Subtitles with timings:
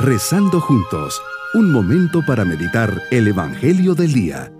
[0.00, 1.20] Rezando juntos,
[1.54, 4.52] un momento para meditar el Evangelio del Día.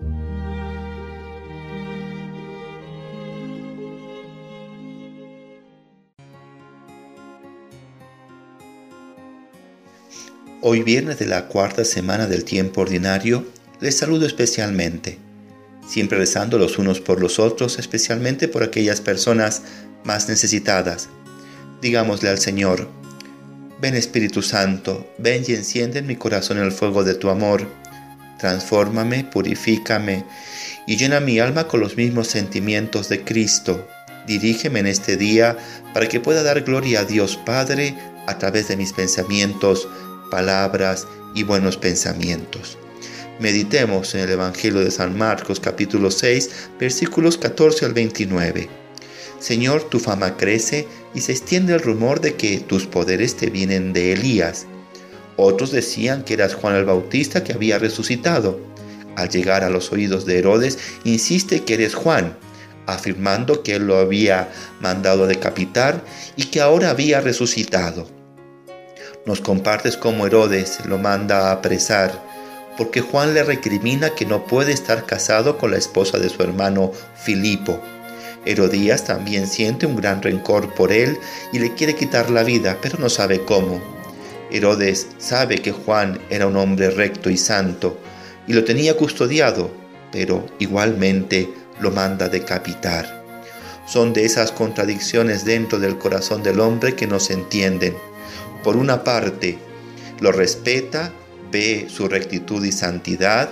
[10.61, 13.46] Hoy viernes de la cuarta semana del tiempo ordinario,
[13.79, 15.18] les saludo especialmente,
[15.86, 19.62] siempre rezando los unos por los otros, especialmente por aquellas personas
[20.02, 21.09] más necesitadas.
[21.80, 22.89] Digámosle al Señor,
[23.81, 27.64] Ven Espíritu Santo, ven y enciende en mi corazón el fuego de tu amor.
[28.39, 30.25] Transfórmame, purifícame
[30.86, 33.86] y llena mi alma con los mismos sentimientos de Cristo.
[34.27, 35.56] Dirígeme en este día
[35.95, 39.89] para que pueda dar gloria a Dios Padre a través de mis pensamientos,
[40.31, 42.78] palabras y buenos pensamientos.
[43.39, 46.50] Meditemos en el Evangelio de San Marcos capítulo 6
[46.81, 48.88] versículos 14 al 29.
[49.41, 53.92] Señor, tu fama crece y se extiende el rumor de que tus poderes te vienen
[53.92, 54.67] de Elías.
[55.36, 58.58] Otros decían que eras Juan el Bautista que había resucitado.
[59.14, 62.36] Al llegar a los oídos de Herodes, insiste que eres Juan,
[62.86, 64.48] afirmando que él lo había
[64.80, 66.02] mandado decapitar
[66.34, 68.08] y que ahora había resucitado.
[69.27, 72.25] Nos compartes cómo Herodes lo manda a apresar,
[72.77, 76.92] porque Juan le recrimina que no puede estar casado con la esposa de su hermano
[77.23, 77.80] Filipo.
[78.44, 81.19] Herodías también siente un gran rencor por él
[81.53, 83.80] y le quiere quitar la vida, pero no sabe cómo.
[84.50, 87.98] Herodes sabe que Juan era un hombre recto y santo
[88.47, 89.70] y lo tenía custodiado,
[90.11, 93.25] pero igualmente lo manda decapitar.
[93.86, 97.95] Son de esas contradicciones dentro del corazón del hombre que no se entienden.
[98.62, 99.58] Por una parte,
[100.20, 101.12] lo respeta,
[101.50, 103.50] ve su rectitud y santidad,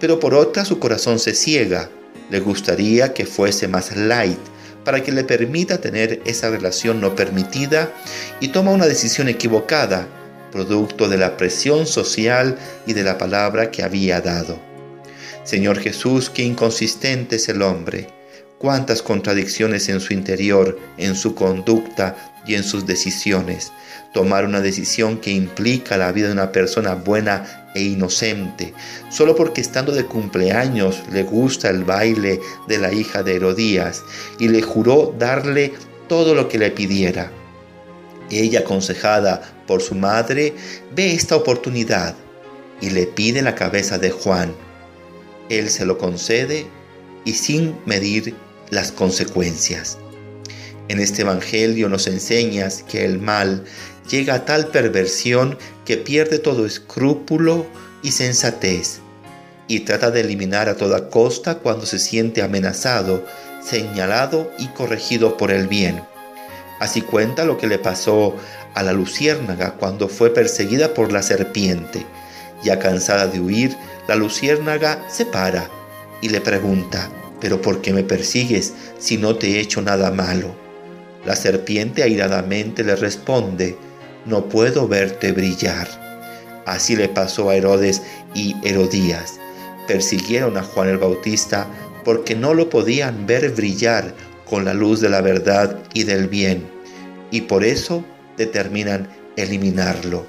[0.00, 1.90] pero por otra su corazón se ciega
[2.30, 4.38] le gustaría que fuese más light
[4.84, 7.92] para que le permita tener esa relación no permitida
[8.40, 10.06] y toma una decisión equivocada,
[10.50, 14.58] producto de la presión social y de la palabra que había dado.
[15.44, 18.08] Señor Jesús, qué inconsistente es el hombre,
[18.58, 23.72] cuántas contradicciones en su interior, en su conducta y en sus decisiones.
[24.12, 28.74] Tomar una decisión que implica la vida de una persona buena e inocente,
[29.08, 34.02] solo porque estando de cumpleaños le gusta el baile de la hija de Herodías
[34.40, 35.72] y le juró darle
[36.08, 37.30] todo lo que le pidiera.
[38.30, 40.54] Ella, aconsejada por su madre,
[40.94, 42.16] ve esta oportunidad
[42.80, 44.52] y le pide la cabeza de Juan.
[45.48, 46.66] Él se lo concede
[47.24, 48.34] y sin medir
[48.70, 49.98] las consecuencias.
[50.88, 53.64] En este Evangelio nos enseñas que el mal
[54.10, 57.66] llega a tal perversión que pierde todo escrúpulo
[58.02, 59.00] y sensatez
[59.66, 63.22] y trata de eliminar a toda costa cuando se siente amenazado,
[63.62, 66.02] señalado y corregido por el bien.
[66.80, 68.34] Así cuenta lo que le pasó
[68.74, 72.06] a la luciérnaga cuando fue perseguida por la serpiente.
[72.64, 73.76] Ya cansada de huir,
[74.08, 75.68] la luciérnaga se para
[76.22, 77.10] y le pregunta,
[77.40, 80.67] ¿pero por qué me persigues si no te he hecho nada malo?
[81.24, 83.76] La serpiente airadamente le responde,
[84.26, 85.88] no puedo verte brillar.
[86.66, 88.02] Así le pasó a Herodes
[88.34, 89.38] y Herodías.
[89.86, 91.66] Persiguieron a Juan el Bautista
[92.04, 94.14] porque no lo podían ver brillar
[94.48, 96.66] con la luz de la verdad y del bien,
[97.30, 98.04] y por eso
[98.36, 100.26] determinan eliminarlo.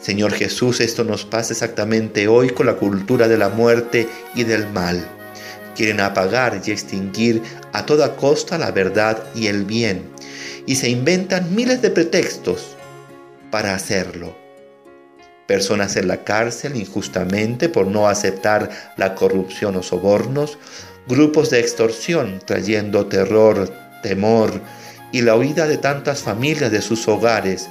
[0.00, 4.68] Señor Jesús, esto nos pasa exactamente hoy con la cultura de la muerte y del
[4.70, 5.06] mal.
[5.76, 7.42] Quieren apagar y extinguir
[7.72, 10.09] a toda costa la verdad y el bien,
[10.70, 12.76] y se inventan miles de pretextos
[13.50, 14.36] para hacerlo.
[15.48, 20.58] Personas en la cárcel injustamente por no aceptar la corrupción o sobornos,
[21.08, 23.68] grupos de extorsión trayendo terror,
[24.04, 24.60] temor
[25.10, 27.68] y la huida de tantas familias de sus hogares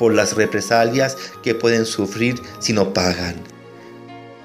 [0.00, 3.36] por las represalias que pueden sufrir si no pagan.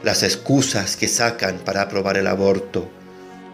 [0.04, 2.88] Las excusas que sacan para aprobar el aborto,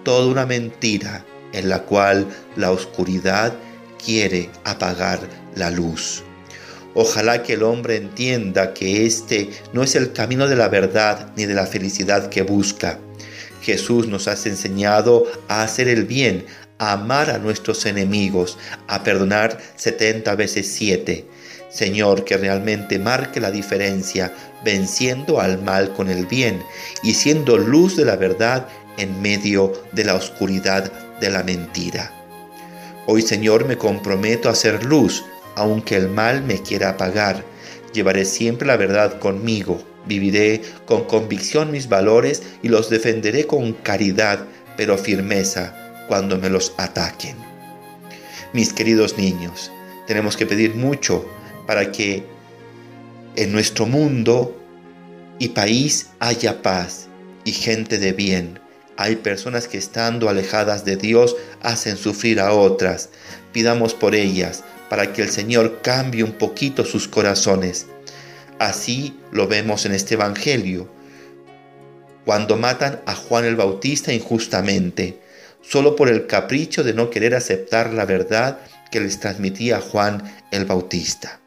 [0.03, 2.27] toda una mentira en la cual
[2.57, 3.53] la oscuridad
[4.03, 5.19] quiere apagar
[5.55, 6.23] la luz.
[6.95, 11.45] Ojalá que el hombre entienda que este no es el camino de la verdad ni
[11.45, 12.99] de la felicidad que busca.
[13.61, 16.45] Jesús nos ha enseñado a hacer el bien,
[16.79, 18.57] a amar a nuestros enemigos,
[18.87, 21.25] a perdonar setenta veces siete.
[21.69, 24.33] Señor, que realmente marque la diferencia,
[24.65, 26.63] venciendo al mal con el bien
[27.03, 32.18] y siendo luz de la verdad en medio de la oscuridad de la mentira.
[33.11, 35.25] Hoy, Señor, me comprometo a ser luz,
[35.55, 37.43] aunque el mal me quiera apagar.
[37.91, 44.45] Llevaré siempre la verdad conmigo, viviré con convicción mis valores y los defenderé con caridad,
[44.77, 47.35] pero firmeza, cuando me los ataquen.
[48.53, 49.71] Mis queridos niños,
[50.05, 51.27] tenemos que pedir mucho
[51.65, 52.23] para que
[53.35, 54.55] en nuestro mundo
[55.39, 57.07] y país haya paz
[57.43, 58.59] y gente de bien.
[58.99, 63.07] Hay personas que estando alejadas de Dios hacen sufrir a otras.
[63.53, 67.87] Pidamos por ellas para que el Señor cambie un poquito sus corazones.
[68.59, 70.89] Así lo vemos en este Evangelio.
[72.25, 75.21] Cuando matan a Juan el Bautista injustamente,
[75.61, 78.59] solo por el capricho de no querer aceptar la verdad
[78.91, 81.39] que les transmitía Juan el Bautista.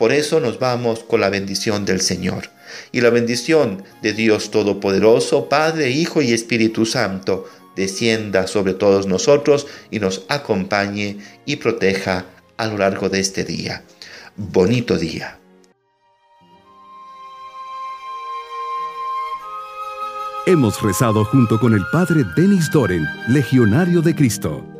[0.00, 2.48] Por eso nos vamos con la bendición del Señor.
[2.90, 9.66] Y la bendición de Dios Todopoderoso, Padre, Hijo y Espíritu Santo, descienda sobre todos nosotros
[9.90, 12.24] y nos acompañe y proteja
[12.56, 13.84] a lo largo de este día.
[14.36, 15.38] Bonito día.
[20.46, 24.79] Hemos rezado junto con el Padre Denis Doren, Legionario de Cristo.